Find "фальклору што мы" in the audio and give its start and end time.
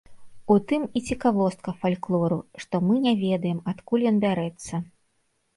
1.83-2.95